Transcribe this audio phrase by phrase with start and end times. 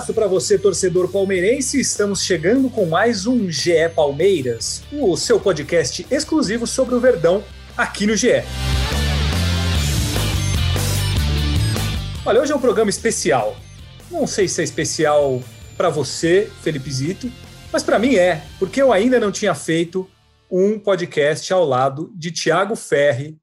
[0.00, 1.78] abraço para você, torcedor palmeirense.
[1.78, 7.44] Estamos chegando com mais um GE Palmeiras, o seu podcast exclusivo sobre o Verdão
[7.76, 8.42] aqui no GE.
[12.24, 13.54] Olha, hoje é um programa especial.
[14.10, 15.42] Não sei se é especial
[15.76, 17.30] para você, Felipe Zito,
[17.70, 20.08] mas para mim é, porque eu ainda não tinha feito
[20.50, 23.38] um podcast ao lado de Thiago Ferri,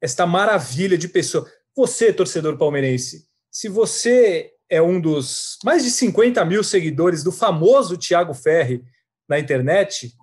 [0.00, 1.50] esta maravilha de pessoa.
[1.76, 7.96] Você, torcedor palmeirense, se você é um dos mais de 50 mil seguidores do famoso
[7.96, 8.84] Tiago Ferri
[9.28, 10.14] na internet,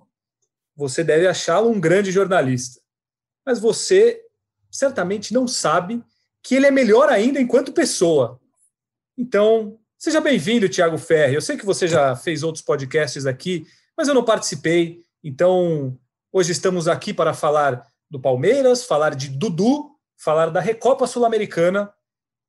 [0.74, 2.80] você deve achá-lo um grande jornalista.
[3.44, 4.22] Mas você
[4.70, 6.02] certamente não sabe
[6.42, 8.40] que ele é melhor ainda enquanto pessoa.
[9.16, 11.34] Então, seja bem-vindo, Tiago Ferri.
[11.34, 15.02] Eu sei que você já fez outros podcasts aqui, mas eu não participei.
[15.22, 15.98] Então,
[16.32, 21.92] hoje estamos aqui para falar do Palmeiras, falar de Dudu, falar da Recopa Sul-Americana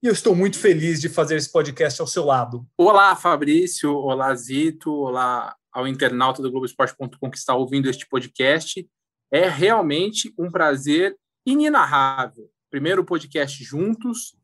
[0.01, 2.65] e eu estou muito feliz de fazer esse podcast ao seu lado.
[2.77, 3.93] Olá, Fabrício.
[3.93, 4.89] Olá, Zito.
[4.91, 8.89] Olá ao internauta do Globoesporte.com que está ouvindo este podcast.
[9.29, 12.49] É realmente um prazer inenarrável.
[12.69, 14.37] Primeiro podcast juntos.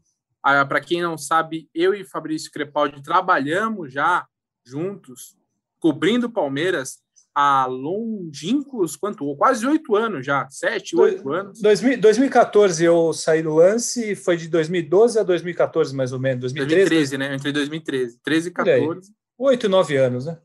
[0.44, 4.28] Ah, Para quem não sabe, eu e Fabrício Crepaldi trabalhamos já
[4.66, 5.38] juntos,
[5.80, 7.02] cobrindo Palmeiras
[7.36, 9.36] há longínquos, quanto?
[9.36, 11.62] Quase oito anos já, sete, oito anos.
[11.62, 16.54] 2000 2014 eu saí do lance, foi de 2012 a 2014, mais ou menos.
[16.54, 17.36] 2013, 2013, né?
[17.36, 18.82] Entre 2013, 13 e Olha aí.
[18.82, 19.14] 14.
[19.38, 20.40] Oito, nove anos, né?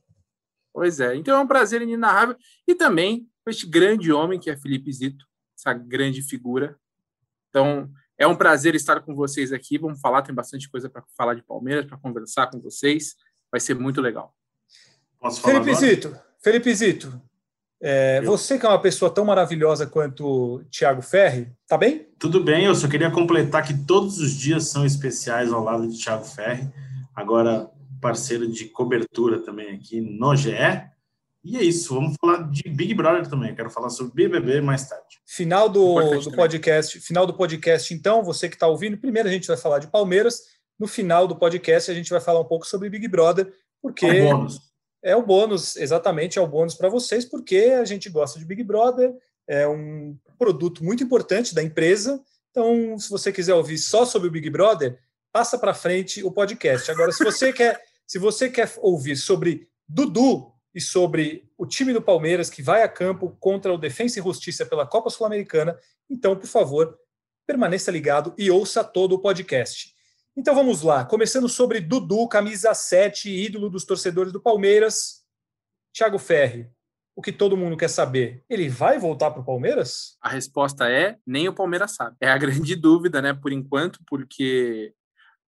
[0.72, 1.14] Pois é.
[1.14, 2.36] Então é um prazer inenarrável.
[2.66, 5.24] E também com este grande homem que é Felipe Zito,
[5.56, 6.76] essa grande figura.
[7.48, 7.88] Então
[8.18, 9.78] é um prazer estar com vocês aqui.
[9.78, 13.14] Vamos falar, tem bastante coisa para falar de Palmeiras, para conversar com vocês.
[13.50, 14.34] Vai ser muito legal.
[15.20, 15.86] Posso falar Felipe agora?
[15.86, 17.20] Zito, Felipe Zito,
[17.82, 22.08] é, você que é uma pessoa tão maravilhosa quanto o Thiago Ferri, tá bem?
[22.18, 25.98] Tudo bem, eu só queria completar que todos os dias são especiais ao lado de
[25.98, 26.68] Thiago Ferri,
[27.14, 27.70] agora
[28.00, 30.52] parceiro de cobertura também aqui no GE.
[31.42, 33.54] E é isso, vamos falar de Big Brother também.
[33.54, 35.20] Quero falar sobre BBB mais tarde.
[35.26, 36.36] Final do, do também.
[36.36, 39.86] podcast, final do podcast, então, você que está ouvindo, primeiro a gente vai falar de
[39.86, 40.42] Palmeiras,
[40.78, 44.24] no final do podcast a gente vai falar um pouco sobre Big Brother, porque É
[44.24, 44.69] um bônus.
[45.02, 48.62] É o bônus, exatamente, é o bônus para vocês, porque a gente gosta de Big
[48.62, 49.14] Brother,
[49.48, 52.22] é um produto muito importante da empresa.
[52.50, 54.98] Então, se você quiser ouvir só sobre o Big Brother,
[55.32, 56.90] passa para frente o podcast.
[56.90, 62.02] Agora, se você quer, se você quer ouvir sobre Dudu e sobre o time do
[62.02, 65.76] Palmeiras que vai a campo contra o Defensa e Justiça pela Copa Sul-Americana,
[66.08, 66.98] então, por favor,
[67.46, 69.94] permaneça ligado e ouça todo o podcast.
[70.40, 75.22] Então vamos lá, começando sobre Dudu, camisa 7, ídolo dos torcedores do Palmeiras.
[75.92, 76.66] Thiago Ferri,
[77.14, 80.16] o que todo mundo quer saber, ele vai voltar para o Palmeiras?
[80.18, 82.16] A resposta é nem o Palmeiras sabe.
[82.22, 84.94] É a grande dúvida, né, por enquanto, porque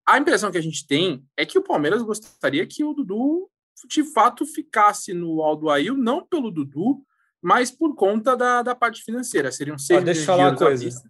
[0.06, 3.50] a impressão que a gente tem é que o Palmeiras gostaria que o Dudu
[3.88, 7.02] de fato ficasse no Aldoail, não pelo Dudu,
[7.42, 9.54] mas por conta da, da parte financeira.
[9.54, 11.02] Seriam seis Ó, deixa eu falar uma coisa.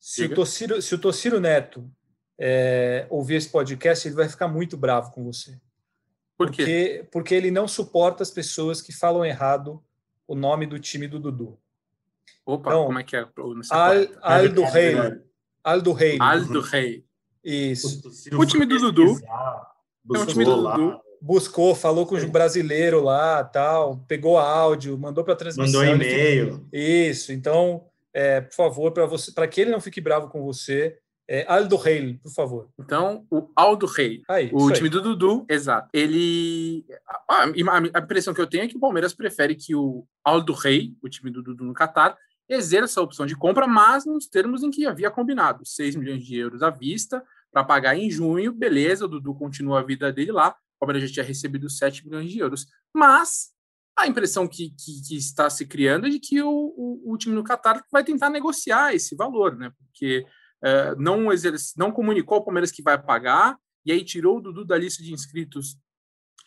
[0.00, 0.34] Se o.
[0.34, 1.88] Tociro, se o Tociro Neto
[2.42, 5.60] é, ouvir esse podcast, ele vai ficar muito bravo com você.
[6.38, 6.56] Por quê?
[6.62, 9.82] Porque, porque ele não suporta as pessoas que falam errado
[10.26, 11.58] o nome do time do Dudu.
[12.46, 13.20] Opa, Então, como é que é?
[13.70, 13.94] Al?
[14.22, 14.94] Aldo Rei.
[14.96, 15.18] É,
[15.62, 16.18] Aldo Rei.
[16.18, 17.04] Aldo Rei.
[17.44, 18.00] Isso.
[18.32, 19.18] O time do Dudu
[20.14, 21.00] É um time do Dudu.
[21.20, 25.80] buscou, falou com o brasileiro lá, tal, pegou áudio, mandou para a transmissão.
[25.80, 26.66] Mandou e-mail.
[26.72, 27.32] Isso.
[27.32, 27.84] Então,
[28.14, 30.98] é, por favor, para você, para que ele não fique bravo com você,
[31.32, 32.68] é, Aldo Reil, por favor.
[32.78, 34.20] Então, o Aldo Rei.
[34.28, 34.74] Aí, O isso aí.
[34.74, 35.88] time do Dudu, exato.
[35.92, 36.84] Ele.
[37.28, 37.44] A, a-
[37.94, 41.08] a impressão que eu tenho é que o Palmeiras prefere que o Aldo Rei, o
[41.08, 42.16] time do Dudu no Catar,
[42.48, 46.36] exerça a opção de compra, mas nos termos em que havia combinado: 6 milhões de
[46.36, 47.22] euros à vista
[47.52, 50.50] para pagar em junho, beleza, o Dudu continua a vida dele lá.
[50.76, 52.66] O Palmeiras já tinha recebido 7 milhões de euros.
[52.94, 53.50] Mas
[53.96, 57.34] a impressão que, que, que está se criando é de que o, o, o time
[57.34, 59.70] no Catar vai tentar negociar esse valor, né?
[59.78, 60.24] Porque
[60.62, 64.64] eh, não, exerce, não comunicou ao Palmeiras que vai pagar, e aí tirou o Dudu
[64.64, 65.78] da lista de inscritos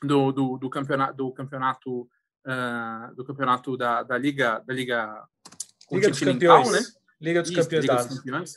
[0.02, 2.08] do, do, do campeonato do campeonato
[2.46, 5.26] ah, do campeonato da, da liga da liga
[5.92, 6.80] Liga dos Campeões, né?
[7.22, 7.86] Liga dos Isso, Campeões.
[7.86, 8.54] Liga dos Campeões,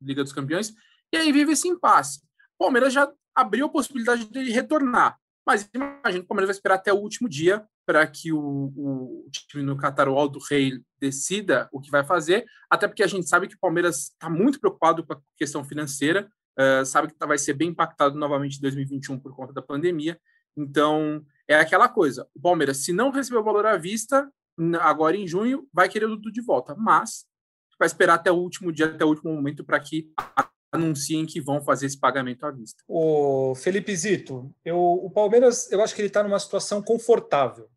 [0.00, 0.74] Liga dos Campeões.
[1.12, 2.20] E aí vive esse impasse.
[2.58, 5.18] O Palmeiras já abriu a possibilidade de retornar.
[5.46, 8.38] Mas imagina que o Palmeiras vai esperar até o último dia para que o,
[8.76, 13.06] o, time no Qatar, o Aldo Rei, decida o que vai fazer, até porque a
[13.06, 16.28] gente sabe que o Palmeiras está muito preocupado com a questão financeira,
[16.58, 20.20] uh, sabe que tá, vai ser bem impactado novamente em 2021 por conta da pandemia.
[20.56, 24.28] Então, é aquela coisa: o Palmeiras, se não receber o valor à vista,
[24.80, 27.24] agora em junho, vai querer o Dudu de volta, mas
[27.78, 30.10] vai esperar até o último dia, até o último momento, para que
[30.72, 32.82] anunciem que vão fazer esse pagamento à vista.
[32.88, 37.68] O Felipe Zito, eu, o Palmeiras, eu acho que ele está numa situação confortável,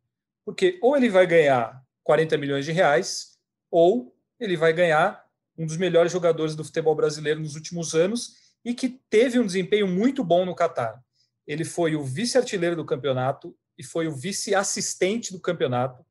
[0.50, 3.38] porque ou ele vai ganhar 40 milhões de reais,
[3.69, 5.24] ou ele vai ganhar
[5.56, 8.34] um dos melhores jogadores do futebol brasileiro nos últimos anos
[8.66, 11.00] e que teve um desempenho muito bom no Catar.
[11.46, 16.04] Ele foi o vice-artilheiro do campeonato e foi o vice-assistente do campeonato.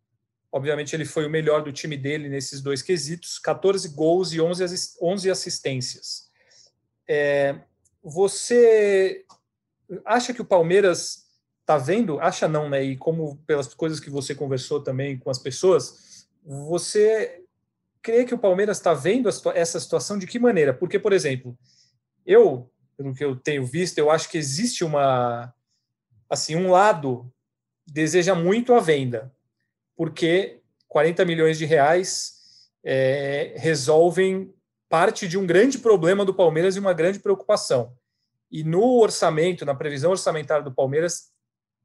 [0.52, 5.30] Obviamente, ele foi o melhor do time dele nesses dois quesitos: 14 gols e 11
[5.32, 6.28] assistências.
[7.08, 7.58] É,
[8.00, 9.24] você
[10.04, 11.27] acha que o Palmeiras
[11.68, 12.18] está vendo?
[12.18, 12.82] Acha não, né?
[12.82, 17.42] E como pelas coisas que você conversou também com as pessoas, você
[18.00, 20.72] crê que o Palmeiras está vendo essa situação de que maneira?
[20.72, 21.58] Porque, por exemplo,
[22.24, 25.52] eu, pelo que eu tenho visto, eu acho que existe uma
[26.30, 27.30] assim um lado
[27.86, 29.30] deseja muito a venda,
[29.94, 34.54] porque 40 milhões de reais é, resolvem
[34.88, 37.92] parte de um grande problema do Palmeiras e uma grande preocupação.
[38.50, 41.30] E no orçamento, na previsão orçamentária do Palmeiras,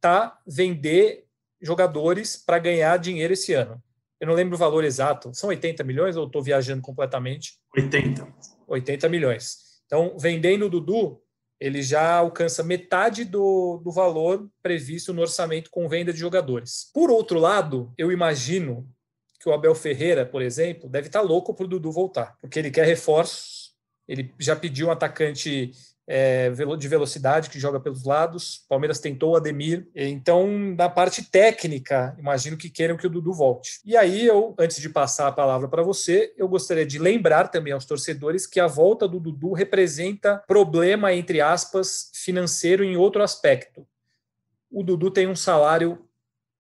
[0.04, 1.24] tá vender
[1.62, 3.82] jogadores para ganhar dinheiro esse ano.
[4.20, 5.34] Eu não lembro o valor exato.
[5.34, 7.54] São 80 milhões ou estou viajando completamente?
[7.74, 8.28] 80.
[8.68, 9.58] 80 milhões.
[9.86, 11.22] Então, vendendo o Dudu,
[11.58, 16.90] ele já alcança metade do, do valor previsto no orçamento com venda de jogadores.
[16.94, 18.86] Por outro lado, eu imagino
[19.40, 22.72] que o Abel Ferreira, por exemplo, deve estar louco para o Dudu voltar, porque ele
[22.72, 23.74] quer reforços.
[24.06, 25.72] Ele já pediu um atacante
[26.08, 28.66] é, de velocidade que joga pelos lados.
[28.68, 29.88] Palmeiras tentou o Ademir.
[29.96, 33.80] Então, na parte técnica, imagino que queiram que o Dudu volte.
[33.86, 37.74] E aí, eu, antes de passar a palavra para você, eu gostaria de lembrar também
[37.74, 43.88] aos torcedores que a volta do Dudu representa problema, entre aspas, financeiro em outro aspecto.
[44.72, 46.06] O Dudu tem um salário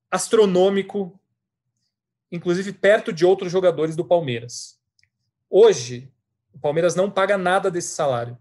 [0.09, 1.19] astronômico
[2.33, 4.79] inclusive perto de outros jogadores do Palmeiras.
[5.47, 6.11] Hoje,
[6.51, 8.35] o Palmeiras não paga nada desse salário.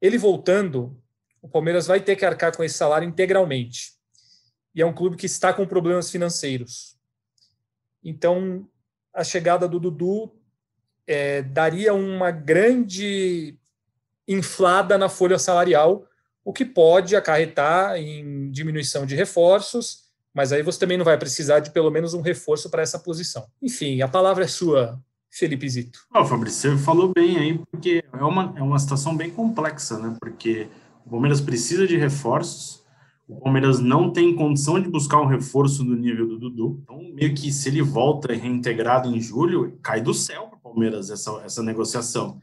[0.00, 1.00] Ele voltando,
[1.42, 3.92] o Palmeiras vai ter que arcar com esse salário integralmente.
[4.74, 6.96] E é um clube que está com problemas financeiros.
[8.02, 8.68] Então,
[9.12, 10.32] a chegada do Dudu
[11.06, 13.58] é, daria uma grande
[14.26, 16.06] inflada na folha salarial,
[16.44, 20.08] o que pode acarretar em diminuição de reforços
[20.38, 23.50] mas aí você também não vai precisar de pelo menos um reforço para essa posição.
[23.60, 24.96] Enfim, a palavra é sua,
[25.30, 26.00] Felipe Zito.
[26.14, 30.16] Oh, Fabrício, você falou bem aí, porque é uma, é uma situação bem complexa, né?
[30.20, 30.68] Porque
[31.04, 32.84] o Palmeiras precisa de reforços,
[33.28, 36.80] o Palmeiras não tem condição de buscar um reforço do nível do Dudu.
[36.82, 41.10] Então, meio que se ele volta reintegrado em julho, cai do céu para o Palmeiras
[41.10, 42.40] essa, essa negociação.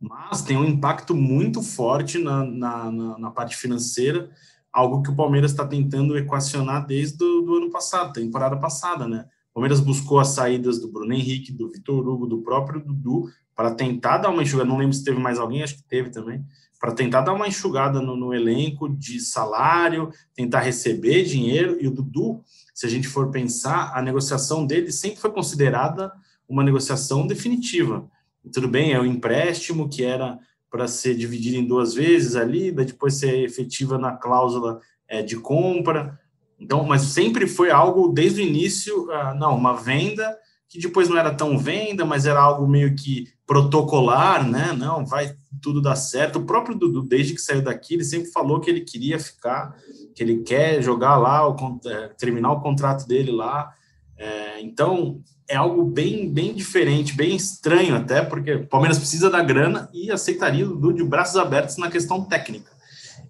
[0.00, 4.30] Mas tem um impacto muito forte na, na, na, na parte financeira
[4.72, 9.26] algo que o Palmeiras está tentando equacionar desde do ano passado, temporada passada, né?
[9.58, 14.18] Palmeiras buscou as saídas do Bruno Henrique, do Vitor Hugo, do próprio Dudu, para tentar
[14.18, 14.68] dar uma enxugada.
[14.68, 16.44] Não lembro se teve mais alguém, acho que teve também,
[16.78, 21.76] para tentar dar uma enxugada no, no, elenco de salário, tentar receber dinheiro.
[21.80, 22.40] E o Dudu,
[22.72, 26.12] se a gente for pensar, a negociação dele sempre foi considerada
[26.48, 28.08] uma negociação definitiva.
[28.52, 30.38] Tudo bem, é o empréstimo que era
[30.70, 36.16] para ser dividida em duas vezes ali, depois ser efetiva na cláusula é, de compra.
[36.58, 40.36] Então, mas sempre foi algo desde o início, ah, não, uma venda
[40.68, 44.74] que depois não era tão venda, mas era algo meio que protocolar, né?
[44.74, 46.38] Não, vai tudo dar certo.
[46.38, 49.74] O próprio Dudu, desde que saiu daqui, ele sempre falou que ele queria ficar,
[50.14, 53.72] que ele quer jogar lá, o, é, terminar o contrato dele lá.
[54.18, 59.42] É, então, é algo bem, bem diferente, bem estranho até, porque o Palmeiras precisa da
[59.42, 62.70] grana e aceitaria o Dudu de braços abertos na questão técnica.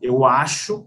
[0.02, 0.84] Eu acho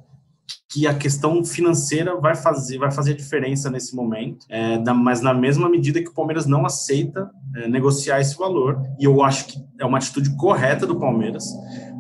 [0.69, 5.33] que a questão financeira vai fazer, vai fazer diferença nesse momento, é, da, mas na
[5.33, 9.59] mesma medida que o Palmeiras não aceita é, negociar esse valor, e eu acho que
[9.79, 11.45] é uma atitude correta do Palmeiras,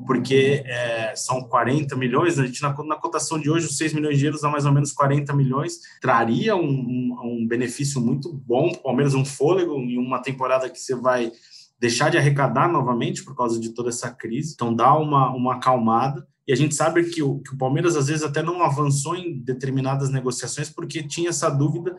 [0.05, 4.17] porque é, são 40 milhões, a gente na, na, cotação de hoje, os 6 milhões
[4.17, 8.71] de euros dá mais ou menos 40 milhões, traria um, um, um benefício muito bom,
[8.83, 11.31] ao menos um fôlego em uma temporada que você vai
[11.79, 16.25] deixar de arrecadar novamente por causa de toda essa crise, então dá uma, uma acalmada,
[16.51, 19.39] e a gente sabe que o, que o Palmeiras às vezes até não avançou em
[19.39, 21.95] determinadas negociações porque tinha essa dúvida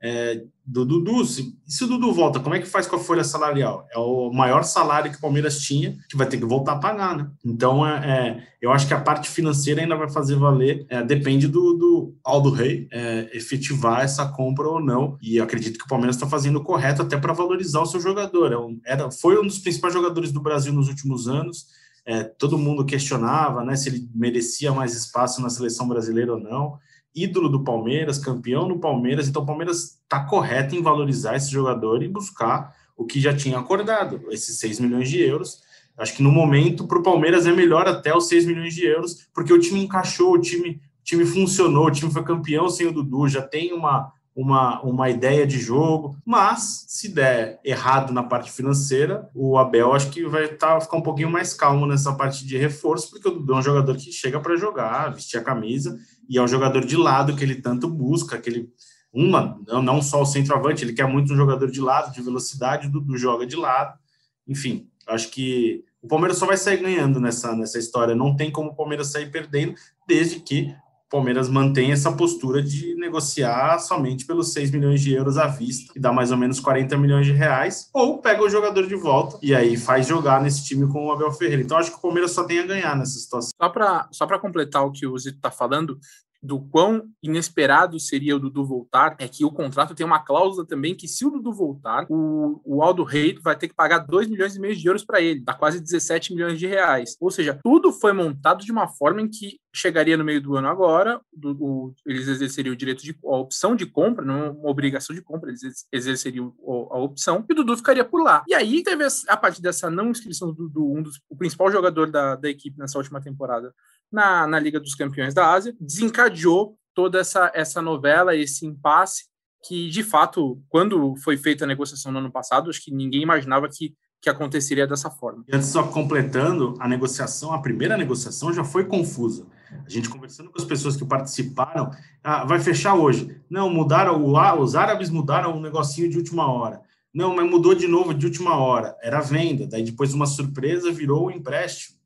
[0.00, 1.24] é, do Dudu.
[1.24, 3.84] Se, se o Dudu volta, como é que faz com a folha salarial?
[3.92, 7.16] É o maior salário que o Palmeiras tinha, que vai ter que voltar a pagar,
[7.16, 7.28] né?
[7.44, 11.48] Então, é, é eu acho que a parte financeira ainda vai fazer valer, é, depende
[11.48, 15.18] do, do Aldo Rei é, efetivar essa compra ou não.
[15.20, 18.52] E acredito que o Palmeiras está fazendo o correto até para valorizar o seu jogador.
[18.52, 21.66] É um, era, foi um dos principais jogadores do Brasil nos últimos anos.
[22.06, 26.78] É, todo mundo questionava né, se ele merecia mais espaço na seleção brasileira ou não
[27.16, 32.02] ídolo do Palmeiras, campeão do Palmeiras, então o Palmeiras está correto em valorizar esse jogador
[32.02, 35.62] e buscar o que já tinha acordado, esses 6 milhões de euros.
[35.96, 39.26] Acho que no momento, para o Palmeiras, é melhor até os 6 milhões de euros,
[39.32, 42.92] porque o time encaixou, o time, o time funcionou, o time foi campeão sem o
[42.92, 48.52] Dudu, já tem uma, uma, uma ideia de jogo, mas se der errado na parte
[48.52, 52.58] financeira, o Abel acho que vai tá, ficar um pouquinho mais calmo nessa parte de
[52.58, 56.36] reforço, porque o Dudu é um jogador que chega para jogar, vestir a camisa e
[56.36, 58.70] é um jogador de lado que ele tanto busca, que ele
[59.10, 63.00] uma, não só o centroavante, ele quer muito um jogador de lado, de velocidade, do,
[63.00, 63.98] do joga de lado.
[64.46, 68.14] Enfim, acho que o Palmeiras só vai sair ganhando nessa, nessa história.
[68.14, 69.74] Não tem como o Palmeiras sair perdendo,
[70.06, 75.38] desde que o Palmeiras mantenha essa postura de negociar somente pelos 6 milhões de euros
[75.38, 78.86] à vista, que dá mais ou menos 40 milhões de reais, ou pega o jogador
[78.86, 81.62] de volta e aí faz jogar nesse time com o Abel Ferreira.
[81.62, 83.50] Então acho que o Palmeiras só tem a ganhar nessa situação.
[83.60, 85.98] Só para só completar o que o Zito está falando,
[86.42, 90.94] do quão inesperado seria o Dudu voltar, é que o contrato tem uma cláusula também
[90.94, 94.56] que se o Dudu voltar, o, o Aldo Rei vai ter que pagar 2 milhões
[94.56, 97.16] e meio de euros para ele, dá quase 17 milhões de reais.
[97.20, 100.68] Ou seja, tudo foi montado de uma forma em que chegaria no meio do ano
[100.68, 105.14] agora, do, o, eles exerceriam o direito de a opção de compra, não uma obrigação
[105.14, 106.54] de compra, eles exerceriam
[106.90, 108.42] a opção, e o Dudu ficaria por lá.
[108.48, 111.70] E aí teve a, a partir dessa não inscrição do Dudu, um dos, o principal
[111.70, 113.74] jogador da, da equipe nessa última temporada,
[114.10, 119.24] na, na Liga dos Campeões da Ásia, desencadeou toda essa, essa novela, esse impasse,
[119.66, 123.68] que de fato, quando foi feita a negociação no ano passado, acho que ninguém imaginava
[123.68, 125.44] que, que aconteceria dessa forma.
[125.46, 129.46] E antes, só completando, a negociação, a primeira negociação já foi confusa.
[129.84, 131.90] A gente conversando com as pessoas que participaram,
[132.22, 133.40] ah, vai fechar hoje.
[133.50, 134.24] Não, mudaram,
[134.60, 136.80] os árabes mudaram um negocinho de última hora.
[137.12, 138.96] Não, mas mudou de novo de última hora.
[139.02, 141.96] Era venda, daí depois uma surpresa virou o empréstimo.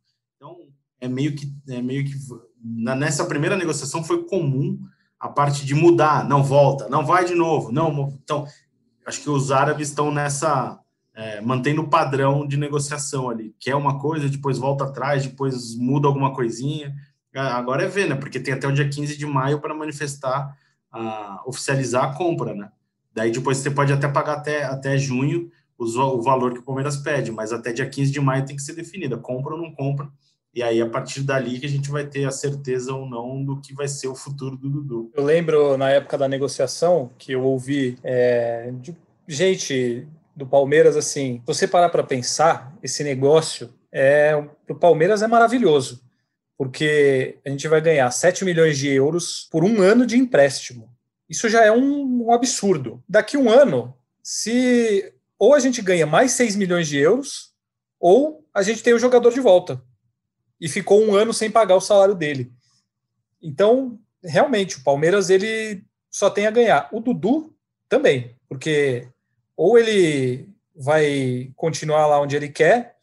[1.00, 2.14] É meio que, é meio que
[2.62, 4.78] na, nessa primeira negociação foi comum
[5.18, 8.18] a parte de mudar, não volta, não vai de novo, não.
[8.22, 8.46] Então,
[9.04, 10.78] acho que os árabes estão nessa
[11.14, 15.76] é, mantendo o padrão de negociação ali, que é uma coisa, depois volta atrás, depois
[15.76, 16.94] muda alguma coisinha.
[17.34, 18.14] Agora é ver, né?
[18.14, 20.56] Porque tem até o dia 15 de maio para manifestar,
[20.90, 22.70] a, oficializar a compra, né?
[23.12, 27.30] Daí depois você pode até pagar até, até junho o valor que o Palmeiras pede,
[27.30, 30.10] mas até dia 15 de maio tem que ser definida, compra ou não compra.
[30.52, 33.60] E aí, a partir dali, que a gente vai ter a certeza ou não do
[33.60, 35.12] que vai ser o futuro do Dudu.
[35.14, 38.96] Eu lembro, na época da negociação, que eu ouvi é, de
[39.28, 44.34] gente do Palmeiras assim: você parar para pensar, esse negócio é
[44.68, 46.02] o Palmeiras é maravilhoso,
[46.58, 50.90] porque a gente vai ganhar 7 milhões de euros por um ano de empréstimo.
[51.28, 53.00] Isso já é um, um absurdo.
[53.08, 57.52] Daqui um ano, se ou a gente ganha mais 6 milhões de euros,
[58.00, 59.80] ou a gente tem o jogador de volta
[60.60, 62.52] e ficou um ano sem pagar o salário dele.
[63.42, 66.88] Então, realmente, o Palmeiras ele só tem a ganhar.
[66.92, 67.54] O Dudu
[67.88, 69.08] também, porque
[69.56, 72.96] ou ele vai continuar lá onde ele quer,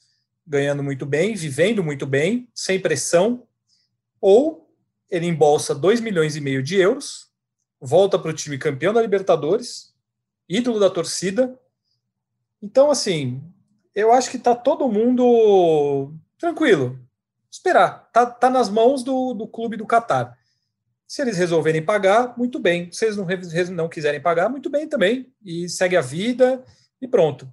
[0.45, 3.43] ganhando muito bem, vivendo muito bem, sem pressão,
[4.21, 4.69] ou
[5.09, 7.29] ele embolsa 2 milhões e meio de euros,
[7.79, 9.93] volta para o time campeão da Libertadores,
[10.49, 11.59] ídolo da torcida.
[12.61, 13.41] Então, assim,
[13.93, 17.06] eu acho que está todo mundo tranquilo
[17.51, 18.09] esperar.
[18.11, 20.37] Tá, tá nas mãos do, do clube do Catar.
[21.07, 22.91] Se eles resolverem pagar, muito bem.
[22.91, 23.25] Se eles não,
[23.73, 25.31] não quiserem pagar, muito bem também.
[25.43, 26.63] E segue a vida
[27.01, 27.47] e pronto.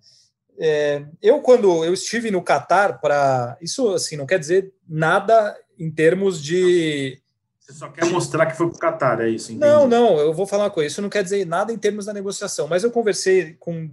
[0.58, 3.56] É, eu, quando eu estive no Catar para.
[3.60, 7.20] Isso assim, não quer dizer nada em termos de.
[7.60, 9.52] Você só quer mostrar que foi para o Catar, é isso?
[9.52, 9.66] Entendi.
[9.66, 10.88] Não, não, eu vou falar uma coisa.
[10.88, 13.90] Isso não quer dizer nada em termos da negociação, mas eu conversei com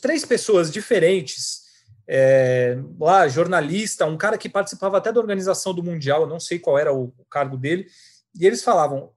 [0.00, 1.65] três pessoas diferentes
[2.08, 6.58] é, lá, jornalista, um cara que participava até da organização do Mundial, eu não sei
[6.58, 7.86] qual era o, o cargo dele,
[8.38, 9.10] e eles falavam: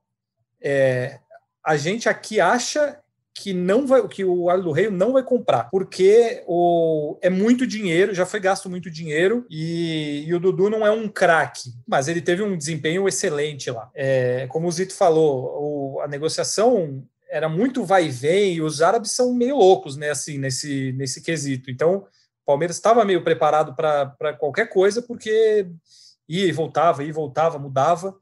[0.60, 1.20] é,
[1.64, 2.98] a gente aqui acha
[3.32, 7.66] que não vai, que o Alho do Rei não vai comprar, porque o, é muito
[7.66, 12.08] dinheiro, já foi gasto muito dinheiro e, e o Dudu não é um craque, mas
[12.08, 13.88] ele teve um desempenho excelente lá.
[13.94, 18.82] É, como o Zito falou, o, a negociação era muito vai e vem e os
[18.82, 21.70] árabes são meio loucos, né, assim, nesse, nesse quesito.
[21.70, 22.04] Então,
[22.50, 25.68] Palmeiras estava meio preparado para qualquer coisa, porque
[26.28, 28.18] ia e voltava, ia e voltava, mudava.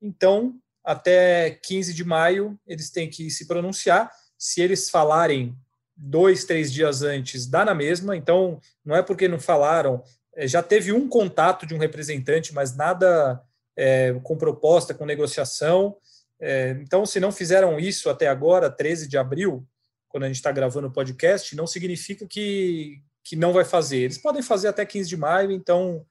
[0.00, 4.08] Então, até 15 de maio eles têm que se pronunciar.
[4.38, 5.56] Se eles falarem
[5.96, 8.16] dois, três dias antes, dá na mesma.
[8.16, 10.00] Então, não é porque não falaram.
[10.36, 13.42] É, já teve um contato de um representante, mas nada
[13.76, 15.96] é, com proposta, com negociação.
[16.40, 19.66] É, então, se não fizeram isso até agora, 13 de abril,
[20.08, 23.98] quando a gente está gravando o podcast, não significa que, que não vai fazer.
[23.98, 26.04] Eles podem fazer até 15 de maio, então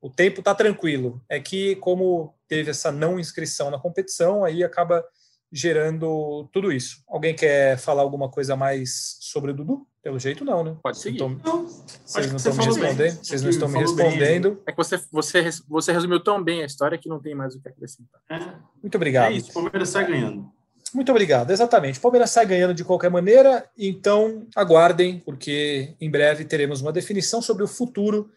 [0.00, 1.20] o tempo está tranquilo.
[1.28, 5.04] É que, como teve essa não inscrição na competição, aí acaba
[5.50, 7.02] gerando tudo isso.
[7.08, 9.86] Alguém quer falar alguma coisa mais sobre o Dudu?
[10.02, 10.76] Pelo jeito, não, né?
[10.82, 11.22] Pode seguir.
[11.22, 11.66] Então,
[12.04, 13.24] vocês não estão me respondendo.
[13.24, 14.62] Vocês não estão me respondendo.
[14.66, 17.60] É que você, você, você resumiu tão bem a história que não tem mais o
[17.60, 18.20] que acrescentar.
[18.30, 18.38] É,
[18.80, 19.32] Muito obrigado.
[19.32, 20.50] é isso, o Palmeiras sai ganhando.
[20.94, 22.00] Muito obrigado, exatamente.
[22.00, 27.62] Palmeiras sai ganhando de qualquer maneira, então aguardem, porque em breve teremos uma definição sobre
[27.62, 28.30] o futuro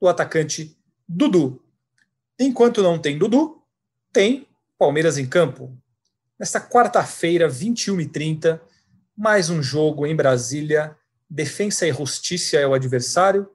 [0.00, 1.62] do atacante Dudu.
[2.38, 3.62] Enquanto não tem Dudu,
[4.12, 4.46] tem
[4.78, 5.76] Palmeiras em campo.
[6.38, 8.60] Nesta quarta-feira, 21h30,
[9.16, 10.96] mais um jogo em Brasília.
[11.28, 13.50] Defensa e Justiça é o adversário.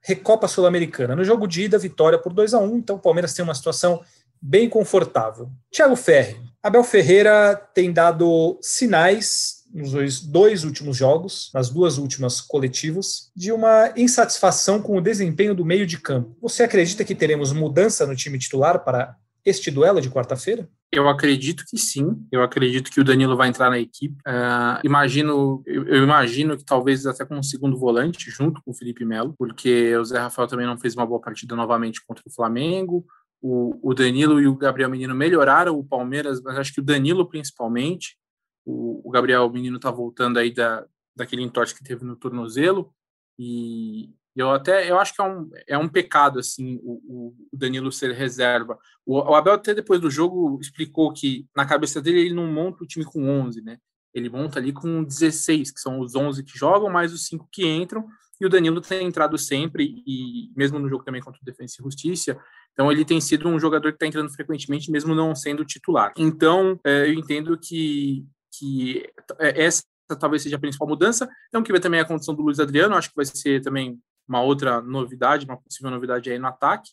[0.00, 1.14] Recopa Sul-Americana.
[1.14, 4.02] No jogo de ida, vitória por 2 a 1 então o Palmeiras tem uma situação
[4.40, 5.50] bem confortável.
[5.70, 6.51] Thiago Ferri.
[6.62, 13.50] Abel Ferreira tem dado sinais nos dois, dois, últimos jogos, nas duas últimas coletivas, de
[13.50, 16.36] uma insatisfação com o desempenho do meio de campo.
[16.40, 20.68] Você acredita que teremos mudança no time titular para este duelo de quarta-feira?
[20.92, 22.24] Eu acredito que sim.
[22.30, 24.14] Eu acredito que o Danilo vai entrar na equipe.
[24.28, 29.04] Uh, imagino, eu, eu, imagino que talvez até com segundo volante junto com o Felipe
[29.04, 33.04] Melo, porque o Zé Rafael também não fez uma boa partida novamente contra o Flamengo.
[33.42, 37.28] O, o Danilo e o Gabriel Menino melhoraram o Palmeiras, mas acho que o Danilo
[37.28, 38.16] principalmente.
[38.64, 42.94] O, o Gabriel Menino está voltando aí da, daquele entorse que teve no tornozelo
[43.36, 47.92] e, eu até eu acho que é um, é um pecado assim o, o Danilo
[47.92, 48.78] ser reserva.
[49.04, 52.82] O, o, Abel até depois do jogo explicou que na cabeça dele ele não monta
[52.82, 53.78] o time com 11, né?
[54.14, 57.66] Ele monta ali com 16, que são os 11 que jogam mais os 5 que
[57.66, 58.06] entram,
[58.42, 61.84] e o Danilo tem entrado sempre e mesmo no jogo também contra o Defensa e
[61.84, 62.36] Justiça,
[62.72, 66.12] então ele tem sido um jogador que está entrando frequentemente mesmo não sendo titular.
[66.16, 68.26] Então, é, eu entendo que
[68.58, 69.82] que é, essa
[70.18, 71.28] talvez seja a principal mudança.
[71.48, 74.42] Então, que ver também a condição do Luiz Adriano, acho que vai ser também uma
[74.42, 76.90] outra novidade, uma possível novidade aí no ataque,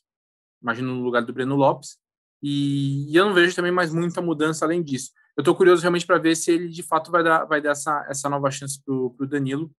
[0.61, 1.97] imagino no lugar do Breno Lopes,
[2.41, 5.11] e, e eu não vejo também mais muita mudança além disso.
[5.35, 8.05] Eu estou curioso realmente para ver se ele de fato vai dar, vai dar essa,
[8.09, 9.71] essa nova chance para o Danilo,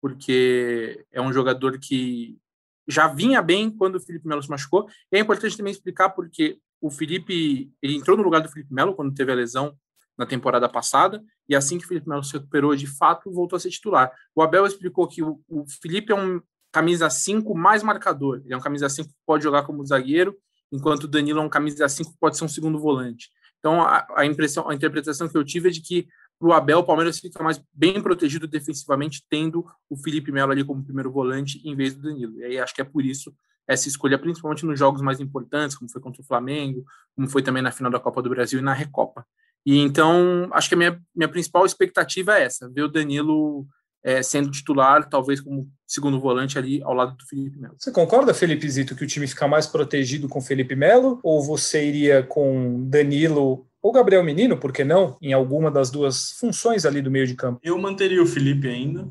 [0.00, 2.38] porque é um jogador que
[2.86, 6.58] já vinha bem quando o Felipe Melo se machucou, e é importante também explicar porque
[6.80, 9.76] o Felipe, ele entrou no lugar do Felipe Melo quando teve a lesão
[10.16, 13.60] na temporada passada, e assim que o Felipe Melo se recuperou, de fato, voltou a
[13.60, 14.10] ser titular.
[14.34, 16.40] O Abel explicou que o, o Felipe é um,
[16.72, 18.40] camisa 5 mais marcador.
[18.44, 20.36] Ele é um camisa 5 que pode jogar como zagueiro,
[20.70, 23.30] enquanto o Danilo é um camisa 5 que pode ser um segundo volante.
[23.58, 26.06] Então, a, a impressão, a interpretação que eu tive é de que
[26.38, 30.64] para o Abel, o Palmeiras fica mais bem protegido defensivamente, tendo o Felipe Melo ali
[30.64, 32.38] como primeiro volante em vez do Danilo.
[32.38, 33.34] E aí acho que é por isso
[33.66, 37.62] essa escolha, principalmente nos jogos mais importantes, como foi contra o Flamengo, como foi também
[37.62, 39.26] na final da Copa do Brasil e na Recopa.
[39.66, 43.66] E então, acho que a minha, minha principal expectativa é essa, ver o Danilo
[44.02, 47.74] é, sendo titular, talvez como segundo volante ali ao lado do Felipe Melo.
[47.76, 51.20] Você concorda, Felipe Zito, que o time fica mais protegido com Felipe Melo?
[51.22, 56.32] Ou você iria com Danilo ou Gabriel Menino, por que não, em alguma das duas
[56.32, 57.60] funções ali do meio de campo?
[57.62, 59.06] Eu manteria o Felipe ainda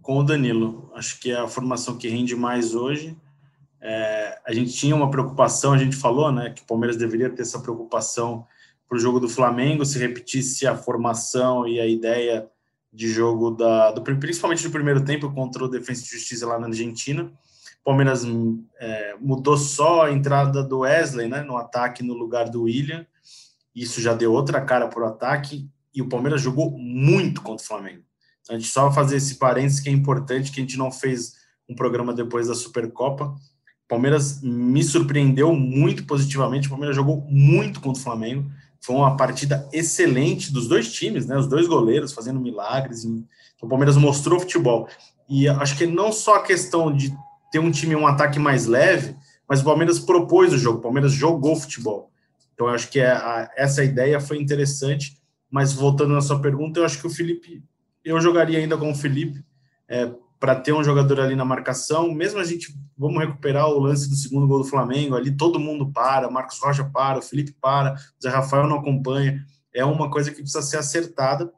[0.00, 0.90] com o Danilo.
[0.94, 3.16] Acho que é a formação que rende mais hoje.
[3.80, 7.42] É, a gente tinha uma preocupação, a gente falou, né, que o Palmeiras deveria ter
[7.42, 8.46] essa preocupação
[8.88, 12.48] para o jogo do Flamengo, se repetisse a formação e a ideia
[12.92, 16.68] de jogo da, do, principalmente do primeiro tempo contra o Defensa e Justiça lá na
[16.68, 17.32] Argentina.
[17.82, 18.24] Palmeiras
[18.78, 23.04] é, mudou só a entrada do Wesley né, no ataque no lugar do William.
[23.74, 27.66] Isso já deu outra cara para o ataque e o Palmeiras jogou muito contra o
[27.66, 28.02] Flamengo.
[28.42, 31.34] Então, a gente só fazer esse parênteses que é importante, que a gente não fez
[31.68, 33.24] um programa depois da Supercopa.
[33.24, 36.66] O Palmeiras me surpreendeu muito positivamente.
[36.66, 38.50] O Palmeiras jogou muito contra o Flamengo.
[38.80, 41.38] Foi uma partida excelente dos dois times, né?
[41.38, 43.04] Os dois goleiros fazendo milagres.
[43.04, 43.26] Então,
[43.62, 44.88] o Palmeiras mostrou futebol.
[45.28, 47.16] E acho que não só a questão de
[47.50, 49.16] ter um time um ataque mais leve,
[49.48, 52.10] mas o Palmeiras propôs o jogo, o Palmeiras jogou futebol.
[52.54, 55.20] Então, acho que é a, essa ideia foi interessante.
[55.50, 57.62] Mas voltando na sua pergunta, eu acho que o Felipe,
[58.04, 59.44] eu jogaria ainda com o Felipe,
[59.88, 64.08] é, para ter um jogador ali na marcação, mesmo a gente vamos recuperar o lance
[64.08, 67.94] do segundo gol do Flamengo, ali todo mundo para, Marcos Rocha para, o Felipe para,
[67.94, 71.52] o Zé Rafael não acompanha, é uma coisa que precisa ser acertada,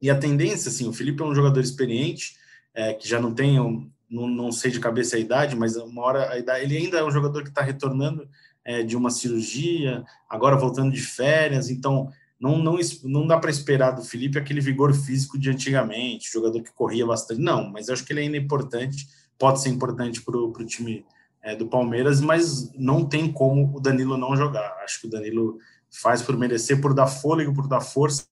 [0.00, 2.36] e a tendência, assim, o Felipe é um jogador experiente,
[2.72, 6.02] é, que já não tem, um, não, não sei de cabeça a idade, mas uma
[6.02, 8.28] hora a idade, ele ainda é um jogador que está retornando,
[8.70, 13.90] é, de uma cirurgia, agora voltando de férias, então não, não, não dá para esperar
[13.90, 17.40] do Felipe aquele vigor físico de antigamente, jogador que corria bastante.
[17.40, 21.04] Não, mas acho que ele ainda é importante, pode ser importante para o time
[21.42, 24.72] é, do Palmeiras, mas não tem como o Danilo não jogar.
[24.84, 25.58] Acho que o Danilo
[25.90, 28.24] faz por merecer, por dar fôlego, por dar força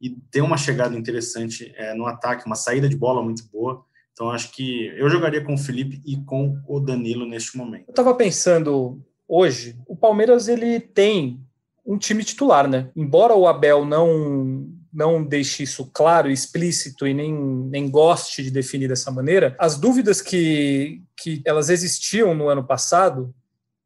[0.00, 3.84] e tem uma chegada interessante é, no ataque, uma saída de bola muito boa.
[4.12, 7.84] Então acho que eu jogaria com o Felipe e com o Danilo neste momento.
[7.86, 11.40] Eu estava pensando hoje, o Palmeiras ele tem
[11.86, 12.90] um time titular, né?
[12.96, 18.88] Embora o Abel não não deixe isso claro, explícito e nem, nem goste de definir
[18.88, 23.32] dessa maneira, as dúvidas que, que elas existiam no ano passado,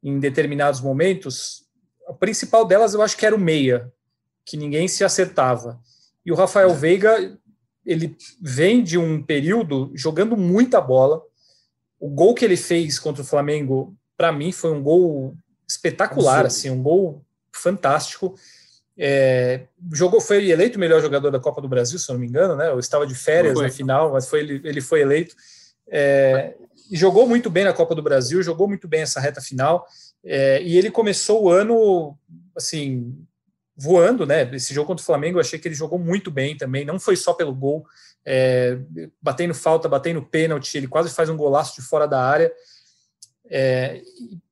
[0.01, 1.65] em determinados momentos,
[2.07, 3.91] a principal delas eu acho que era o meia,
[4.45, 5.79] que ninguém se acertava.
[6.25, 7.37] E o Rafael Veiga,
[7.85, 11.21] ele vem de um período jogando muita bola.
[11.99, 15.35] O gol que ele fez contra o Flamengo, para mim, foi um gol
[15.67, 18.35] espetacular, assim, um gol fantástico.
[18.97, 22.27] É, jogou, foi eleito o melhor jogador da Copa do Brasil, se eu não me
[22.27, 22.69] engano, né?
[22.69, 25.35] Eu estava de férias na final, mas foi, ele, ele foi eleito.
[25.89, 26.53] É,
[26.89, 29.85] e jogou muito bem na Copa do Brasil, jogou muito bem essa reta final.
[30.23, 32.17] É, e ele começou o ano
[32.55, 33.13] assim
[33.75, 34.49] voando, né?
[34.55, 36.85] Esse jogo contra o Flamengo, eu achei que ele jogou muito bem também.
[36.85, 37.85] Não foi só pelo gol,
[38.25, 38.77] é,
[39.21, 42.49] batendo falta, batendo pênalti, ele quase faz um golaço de fora da área.
[43.49, 44.01] É,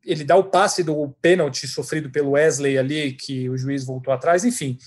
[0.05, 4.43] ele dá o passe do pênalti sofrido pelo Wesley ali, que o juiz voltou atrás,
[4.43, 4.77] enfim.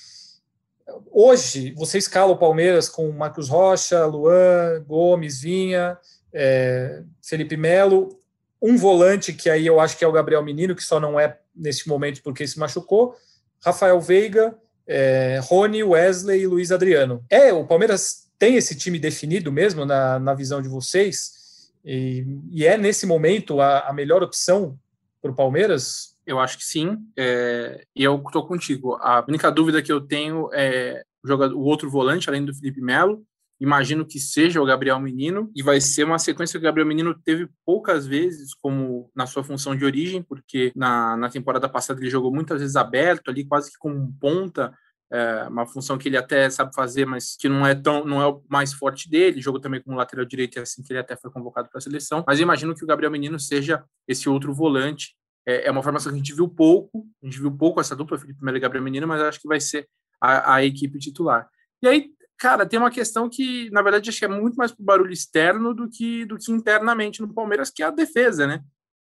[1.10, 5.96] Hoje, você escala o Palmeiras com Marcos Rocha, Luan, Gomes, Vinha,
[6.32, 8.18] é, Felipe Melo,
[8.60, 11.38] um volante que aí eu acho que é o Gabriel Menino, que só não é
[11.54, 13.14] nesse momento porque se machucou,
[13.60, 14.54] Rafael Veiga,
[14.86, 17.24] é, Rony, Wesley e Luiz Adriano.
[17.30, 21.43] É, o Palmeiras tem esse time definido mesmo na, na visão de vocês?
[21.84, 24.78] E, e é nesse momento a, a melhor opção
[25.20, 26.16] para o Palmeiras?
[26.26, 26.98] Eu acho que sim.
[27.16, 28.94] É, e eu estou contigo.
[28.94, 32.80] A única dúvida que eu tenho é o, jogador, o outro volante, além do Felipe
[32.80, 33.24] Melo.
[33.60, 37.14] Imagino que seja o Gabriel Menino, e vai ser uma sequência que o Gabriel Menino
[37.24, 42.10] teve poucas vezes como na sua função de origem, porque na, na temporada passada ele
[42.10, 44.74] jogou muitas vezes aberto, ali quase que como um ponta,
[45.12, 48.26] é uma função que ele até sabe fazer, mas que não é tão não é
[48.26, 49.40] o mais forte dele.
[49.40, 52.24] Jogou também como lateral direito, e assim que ele até foi convocado para a seleção.
[52.26, 55.14] Mas imagino que o Gabriel Menino seja esse outro volante.
[55.46, 58.18] É, é uma formação que a gente viu pouco, a gente viu pouco essa dupla,
[58.18, 59.86] Felipe Melo e Gabriel Menino, mas acho que vai ser
[60.20, 61.48] a, a equipe titular.
[61.82, 64.84] E aí, cara, tem uma questão que, na verdade, acho que é muito mais pro
[64.84, 68.62] barulho externo do que, do que internamente no Palmeiras, que é a defesa, né?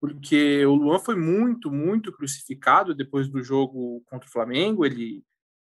[0.01, 4.85] Porque o Luan foi muito, muito crucificado depois do jogo contra o Flamengo.
[4.85, 5.23] Ele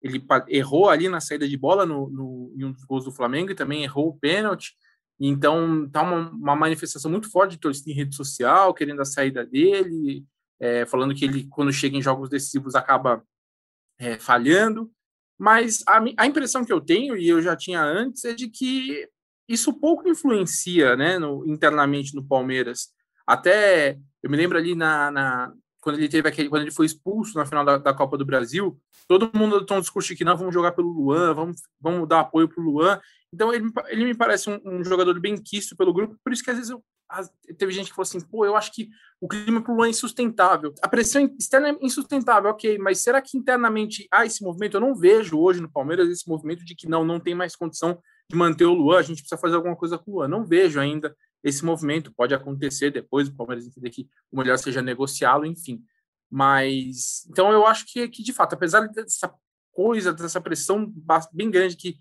[0.03, 3.51] ele errou ali na saída de bola no, no, em um dos gols do Flamengo
[3.51, 4.75] e também errou o pênalti.
[5.19, 9.45] Então, tá uma, uma manifestação muito forte de torcida em rede social, querendo a saída
[9.45, 10.25] dele,
[10.61, 13.23] é, falando que ele, quando chega em jogos decisivos, acaba
[13.99, 14.91] é, falhando.
[15.39, 19.09] Mas a, a, impressão que eu tenho, e eu já tinha antes, é de que
[19.49, 22.89] isso pouco influencia né, no, internamente no Palmeiras.
[23.27, 25.53] Até eu me lembro ali na, na,
[25.87, 28.77] quando ele teve aquele, quando ele foi expulso na final da, da Copa do Brasil,
[29.07, 32.19] todo mundo tem um discurso de que não, vamos jogar pelo Luan, vamos, vamos dar
[32.19, 33.01] apoio para o Luan.
[33.33, 36.51] Então ele, ele me parece um, um, jogador bem quisto pelo grupo, por isso que
[36.51, 38.89] às vezes eu, as, teve gente que falou assim, pô, eu acho que
[39.21, 40.75] o clima para o Luan é insustentável.
[40.83, 44.79] A pressão externa é insustentável, ok, mas será que internamente há esse movimento?
[44.79, 47.97] Eu não vejo hoje no Palmeiras esse movimento de que não, não tem mais condição
[48.29, 50.27] de manter o Luan, a gente precisa fazer alguma coisa com o Luan.
[50.27, 51.15] Não vejo ainda
[51.47, 52.13] esse movimento.
[52.13, 55.83] Pode acontecer depois, o Palmeiras entender que o melhor seja negociá-lo, enfim.
[56.29, 59.33] Mas então eu acho que, que de fato, apesar dessa
[59.73, 60.93] coisa, dessa pressão
[61.33, 61.97] bem grande que